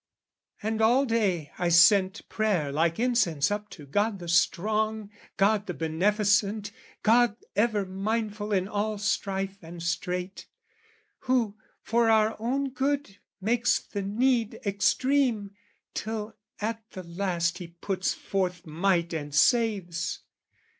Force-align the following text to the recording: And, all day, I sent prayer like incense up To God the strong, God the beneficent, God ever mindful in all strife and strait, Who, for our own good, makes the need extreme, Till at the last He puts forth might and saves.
And, 0.63 0.81
all 0.81 1.05
day, 1.05 1.51
I 1.59 1.69
sent 1.69 2.27
prayer 2.27 2.71
like 2.71 2.97
incense 2.97 3.51
up 3.51 3.69
To 3.69 3.85
God 3.85 4.17
the 4.17 4.27
strong, 4.27 5.11
God 5.37 5.67
the 5.67 5.75
beneficent, 5.75 6.71
God 7.03 7.35
ever 7.55 7.85
mindful 7.85 8.51
in 8.51 8.67
all 8.67 8.97
strife 8.97 9.59
and 9.61 9.83
strait, 9.83 10.47
Who, 11.29 11.55
for 11.83 12.09
our 12.09 12.35
own 12.39 12.71
good, 12.71 13.17
makes 13.39 13.77
the 13.77 14.01
need 14.01 14.59
extreme, 14.65 15.51
Till 15.93 16.35
at 16.59 16.81
the 16.93 17.03
last 17.03 17.59
He 17.59 17.67
puts 17.67 18.11
forth 18.15 18.65
might 18.65 19.13
and 19.13 19.35
saves. 19.35 20.23